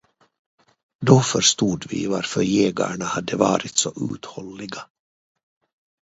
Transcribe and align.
Då 1.05 1.19
förstod 1.21 1.85
vi 1.89 2.07
varför 2.07 2.41
jägarna 2.41 3.05
hade 3.05 3.35
varit 3.37 3.77
så 3.77 3.91
uthålliga. 4.13 4.87